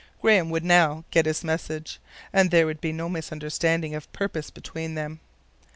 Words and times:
Graham 0.19 0.49
would 0.49 0.63
now 0.65 1.03
get 1.11 1.27
his 1.27 1.43
message, 1.43 1.99
and 2.33 2.49
there 2.49 2.65
could 2.65 2.81
be 2.81 2.91
no 2.91 3.07
misunderstanding 3.07 3.93
of 3.93 4.11
purpose 4.11 4.49
between 4.49 4.95
them. 4.95 5.19